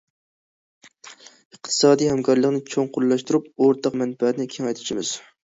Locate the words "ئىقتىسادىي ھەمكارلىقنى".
0.85-2.63